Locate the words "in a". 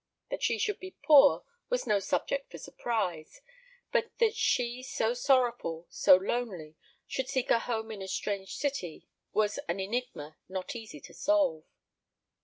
7.91-8.07